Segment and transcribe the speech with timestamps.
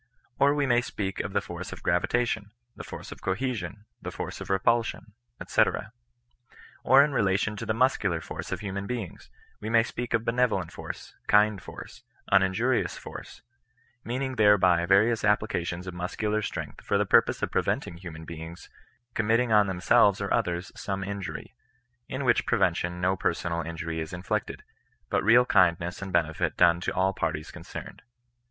[0.39, 4.41] Or we may speak of the force of gravitation, the force of cohesion, the force
[4.41, 5.13] of repulsion,
[5.47, 5.61] &c.
[6.83, 9.29] Or in relation to the muscular force of human beings,
[9.59, 12.01] we may speak of benevolent force, kind force,
[12.31, 13.43] uninjurious force;
[14.03, 18.69] meaning thereby various applications of muscular strength for the purpose of preventing human beings
[19.13, 21.53] committing on themselves or others some injury;
[22.09, 24.63] in which prevention no personal injury is inflicted,
[25.11, 28.01] but reaJ kindness and benefit done to all parties concerned.